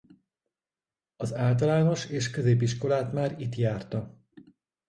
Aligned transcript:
Az 1.15 1.33
általános- 1.33 2.05
és 2.09 2.29
középiskolát 2.29 3.13
már 3.13 3.39
itt 3.39 3.55
járta. 3.55 4.21